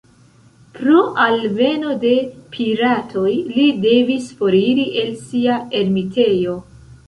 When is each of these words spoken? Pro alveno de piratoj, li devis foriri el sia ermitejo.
Pro 0.77 1.03
alveno 1.25 1.91
de 2.05 2.15
piratoj, 2.57 3.35
li 3.53 3.69
devis 3.87 4.33
foriri 4.41 4.89
el 5.07 5.15
sia 5.23 5.63
ermitejo. 5.85 6.61